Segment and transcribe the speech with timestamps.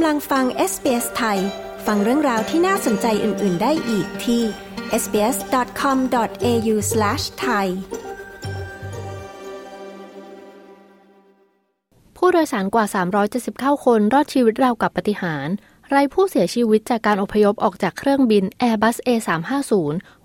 [0.00, 1.38] กำลังฟัง SBS ไทย
[1.86, 4.42] ฟังเรื่องราวที่น่าสนใจอื่น ๆ ได้อีกที่
[5.02, 7.66] sbs.com.au/thai
[12.16, 12.84] ผู้โดยสารกว่า
[13.34, 15.48] 379 คนรอดชีวิตราวกับปฏิหาร
[15.88, 19.72] ไร้ผู้เสียชีวิตจากการอพยพออกจากเครื่องบิน Airbus A350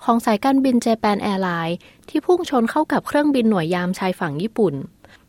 [0.04, 1.76] ของสายการบิน Japan Airlines
[2.10, 4.76] ที่พุ่งชนเข้ากับเครื่องบินหน่วยยามชายฝั่งญี่ปุ่น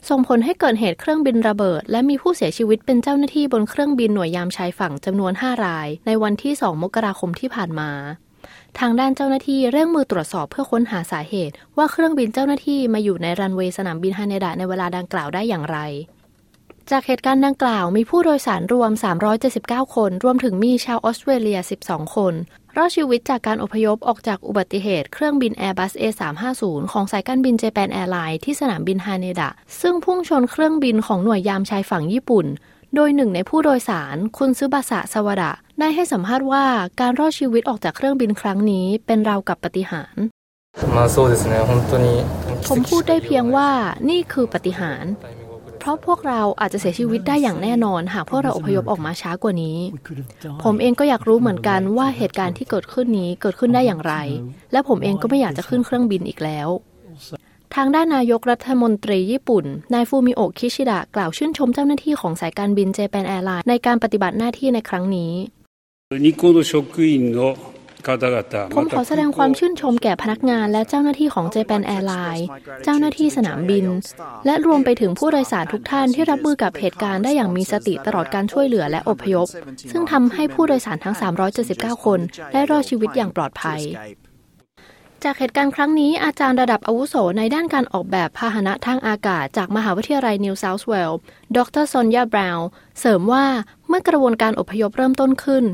[0.08, 7.90] ส่งผลให้เกิดเหตุเครื่องบินระเบิด และมีผู้เสียชีวิตเป็นเจ้าหน้าที่บนเครื่องบินหน่วยยามชายฝั่งจำนวน 5 ราย ในวันที่ 2 มกราคมที่ผ่านมา
[8.78, 15.78] ทางด้านเจ้าหน้าที่เร่งมือตรวจสอบเพื่อค้นหาสาเหตุ ว่าเครื่องบินเจ้าหน้าที่มาอยู่ในรันเวย์สนามบินฮาเนดะในเวลาดังกล่าวได้อย่างไร
[16.90, 18.90] จากเหตุการณ์ดังกล่าวมีผู้โดยสารรวม
[19.42, 22.34] 379 คน รวมถึงมีชาวออสเตรเลีย 12 คน
[22.76, 26.62] รอดชีวิตจากการอพยพออกจากอุบัติเหตุเครื่องบิน Airbus A350
[26.92, 32.46] ของสายการบินเจแปนแอร์ไลน์ที่สนามบินฮาเนดะ ซึ่งพุ่งชนเครื่องบินของหน่วยยามชายฝั่งญี่ปุ่น
[32.94, 36.64] โดยหนึ่งในผู้โดยสาร คุณซึบาสะสวระได้ให้สัมภาษณ์ว่า
[37.00, 40.16] การรอดชีวิตออกจากเครื่องบินครั้งนี้เป็นราวกับปาฏิหาริย์
[42.68, 43.68] ผมพูดได้เพียงว่า
[44.10, 45.04] นี่คือปาฏิหาริย์
[45.83, 49.77] เพราะพวกเราอาจจะเสียชีวิตได้อย่างแน่นอน หากพวกเราอพยพออกมาช้ากว่านี้
[50.63, 54.13] ผมเองก็อยากรู้เหมือนกันว่าเหตุการณ์ที่เกิดขึ้นนี้เกิดขึ้นได้อย่างไร
[54.71, 56.69] และผมเองก็ไม่อยากจะขึ้นเครื่องบินอีกแล้ว
[57.75, 65.33] ทางด้านนายกรัฐมนตรีญี่ปุ่น นายฟูมิโอะคิชิดะกล่าวชื่นชมเจ้าหน้าที่ของสายการบินเจแปนแอร์ไลน์ในการปฏิบัติหน้าที่ในครั้งนี้
[66.25, 66.73] 日光の職
[67.05, 67.72] 員の方々
[68.76, 72.44] ผมขอแสดงความชื่นชมแก่พนักงานและเจ้าหน้าที่ของ Japan Airlines
[72.84, 73.86] เจ้าหน้าที่สนามบิน
[74.46, 79.46] และรวมไปถึงผู้โดยสารทุกท่านที่รับมือกับเหตุการณ์ได้อย่างมีสติตลอดการช่วยเหลือและอพยพ
[79.90, 81.16] ซึ่งทำให้ผู้โดยสารทั้ง
[81.60, 82.20] 379 คน
[82.52, 83.80] ได้รอดชีวิตอย่างปลอดภัย
[85.24, 91.20] จากเหตุการณ์ครั้งนี้อาจารย์ระดับอาวุโสในด้านการออกแบบพาหนะทางอากาศ จากมหาวิทยาลัยนิวเซาท์เวลส์
[91.56, 92.68] ดรซอนยาบราวน์
[93.00, 93.44] เสริมว่า
[93.88, 95.64] เมื่อกระบวนการอพยพเริ่มต้นขึ้น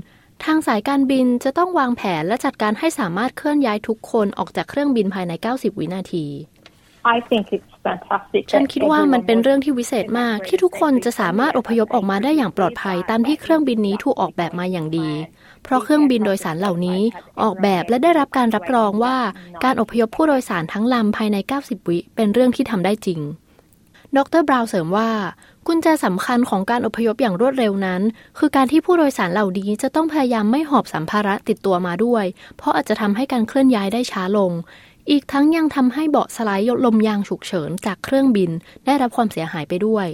[0.45, 6.27] ทางสายการบินจะต้องวางแผนและจัดการให้สามารถเคลื่อนย้ายทุกคนออกจากเครื่องบินภายใน 90 วินาที
[7.15, 8.43] I think it's fantastic.
[8.53, 15.09] ฉันคิดว่ามันเป็นเรื่องที่วิเศษมาก ที่ทุกคนจะสามารถอพยพออกมาได้อย่างปลอดภัยตามที่เครื่องบินนี้ถูกออกแบบมาอย่างดี
[15.63, 17.01] เพราะเครื่องบินโดยสารเหล่านี้
[17.43, 19.17] ออกแบบและได้รับการรับรองว่า
[19.65, 23.21] การอพยพผู้โดยสารทั้งลำภายใน 90 วิเป็นเรื่องที่ทำได้จริง
[24.17, 25.11] ดรบราว์เสริมว่า
[25.67, 28.03] กุญแจสำคัญของการอพยพอย่างรวดเร็วนั้น
[28.39, 32.25] คือการที่ผู้โดยสารเหล่านี้จะต้องพยายามไม่หอบสัมภาระติดตัวมาด้วย
[32.57, 34.53] เพราะอาจจะทำให้การเคลื่อนย้ายได้ช้าลง
[35.11, 38.51] อีกทั้งยังทำให้เบาะสไลด์ลมยางฉุกเฉินจากเครื่องบิน
[38.87, 40.07] ได้รับความเสียหายไปด้วย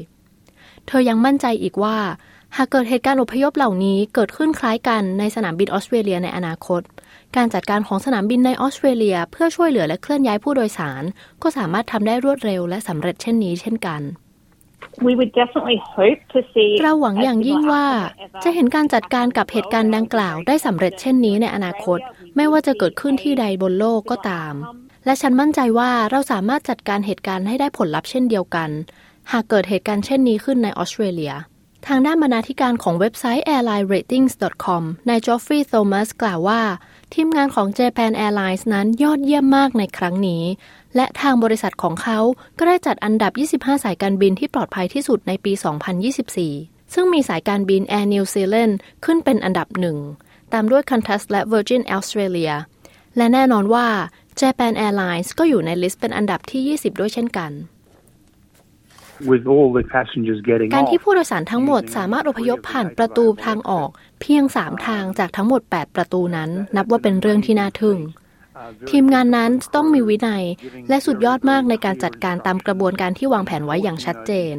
[0.87, 1.97] เธอยังมั่นใจอีกว่า
[2.57, 6.83] หากเกิดเหตุการณ์อพยพเหล่านี้เกิดขึ้นคล้ายกันในสนามบินออสเตรเลียในอนาคต
[7.37, 11.03] การจัดการของสนามบินในออสเตรเลีย เพื่อช่วยเหลือและเคลื่อนย้ายผู้โดยสาร
[11.43, 14.03] ก็สามารถทำได้รวดเร็วและสำเร็จเช่นนี้เช่นกัน
[15.07, 17.87] We would definitely hope to see เราหวังอย่างยิ่งว่า
[18.45, 21.99] จะเห็นการจัดการกับเหตุการณ์ดังกล่าวได้สำเร็จเช่นนี้ในอนาคต
[22.37, 24.55] ไม่ว่าจะเกิดขึ้นที่ใดบนโลกก็ตาม
[25.05, 28.71] และฉันมั่นใจว่าเราสามารถจัดการเหตุการณ์ให้ได้ผลลัพธ์เช่นเดียวกัน
[29.33, 31.35] หากเกิดเหตุการณ์เช่นนี้ขึ้นในออสเตรเลีย
[31.87, 36.63] ทางด้านบรรณาธิการของเว็บไซต์ airlineratings.com นายจอฟฟรีย์โทมัสกล่าวว่า
[37.15, 40.43] ทีมงานของ Japan Airlines นั้นยอดเยี่ยมมากในครั้งนี้
[40.97, 42.19] และทางบริษัทของเขา
[42.59, 45.53] ก็ได้จัดอันดับ 25 สายการบินที่ปลอดภัยที่สุดในปี
[46.23, 48.75] 2024 ซึ่งมีสายการบิน Air New Zealand
[49.05, 49.99] ขึ้นเป็นอันดับหนึ่ง
[50.53, 52.55] ตามด้วย Qantas และ Virgin Australia
[53.17, 53.87] และแน่นอนว่า
[54.41, 57.53] Japan Airlines ก็อยู่ในลิสต์เป็นอันดับที่ 20 ด้วยเช่นกัน
[60.75, 60.91] การ off.
[60.91, 63.89] ที่ผู้โดยสารทั้งหมดสามารถอพยพผ่านประตูทางออก
[64.21, 67.99] เพียง 3 ทางจากทั้งหมด 8 ประตูนั้น นับว่าเป็นเรื่องที่น่าทึ่ง
[68.91, 70.45] ทีมงานนั้นจะต้องมีวินัย
[70.89, 74.55] และสุดยอดมากในการจัดการตามกระบวนการที่วางแผนไว้อย่างชัดเจน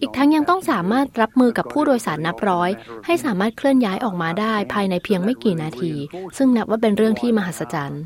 [0.00, 2.70] อีกทั้งยังต้องสามารถรับมือกับผู้โดยสารนับร้อย
[3.06, 5.92] ให้สามารถเคลื่อนย้ายออกมาได้ภายในเพียงไม่กี่นาที
[6.36, 8.02] ซึ่งนับว่าเป็นเรื่องที่มหัศจรรย์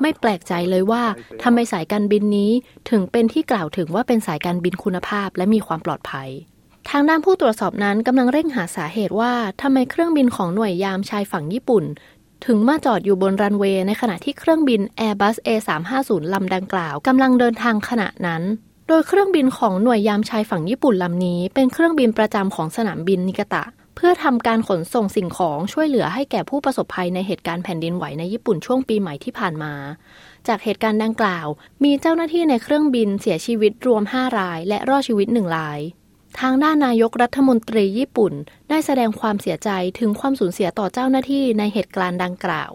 [0.00, 1.02] ไม่แปลกใจเลยว่า
[1.42, 2.50] ทำไมสายการบินนี้
[2.90, 6.30] ถึงเป็นที่กล่าวถึงว่าเป็นสายการบินคุณภาพและมีความปลอดภัย
[6.90, 11.84] ทางด้านผู้ตรวจสอบนั้นกำลังเร่งหาสาเหตุว่าทำไมเครื่องบินของหน่วยยามชายฝั่งญี่ปุ่น
[12.46, 18.42] ถึงมาจอดอยู่บนรันเวย์ในขณะที่เครื่องบิน Airbus A350 ลำดังกล่าวกำลังเดินทางขณะนั้น
[18.88, 23.64] โดยเครื่องบินของหน่วยยามชายฝั่งญี่ปุ่นลำนี้ เป็นเครื่องบินประจำของสนามบินนิกาตะ
[23.96, 29.74] เพื่อทำการขนส่งสิ่งของช่วยเหลือให้แก่ผู้ประสบภัยในเหตุการณ์แผ่นดินไหวในญี่ปุ่นช่วงปีใหม่ที่ผ่านมา
[30.48, 31.46] จากเหตุการณ์ดังกล่าว
[31.84, 35.80] มีเจ้าหน้าที่ในเครื่องบินเสียชีวิตรวม 5 ราย และรอดชีวิตหนึ่งราย
[36.40, 38.32] ทางด้านนายกรัฐมนตรีญี่ปุ่น
[38.68, 42.72] ได้แสดงความเสียใจถึงความสูญเสียต่อเจ้าหน้าที่ในเหตุการณ์ดังกล่าว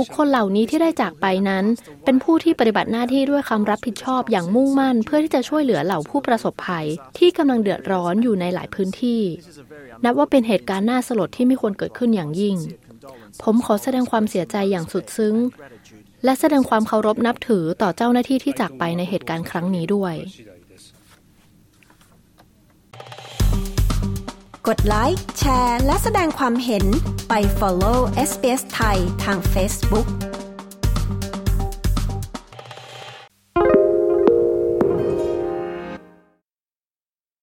[0.00, 1.64] บุคคลเหล่านี้ที่ได้จากไปนั้น
[2.04, 6.86] เป็นผู้ที่ปฏิบัติหน้าที่ด้วยความรับผิดชอบอย่างมุ่งมั่น เพื่อที่จะช่วยเหลือเหล่าผู้ประสบภัย
[7.18, 9.22] ที่กำลังเดือดร้อนอยู่ในหลายพื้นที่
[10.04, 12.56] นับว่าเป็นเหตุการณ์น่าสลดที่ไม่ควรเกิดขึ้นอย่างยิ่ง
[13.42, 15.34] ผมขอแสดงความเสียใจอย่างสุดซึ้ง
[16.24, 20.14] และแสดงความเคารพนับถือต่อเจ้าหน้าที่ที่จากไปในเหตุการณ์ครั้งนี้ด้วย
[24.68, 26.84] กดไลค์แชร์ และแสดงความเห็น
[27.28, 27.98] ไป follow
[28.28, 30.06] SBS ไทยทาง Facebook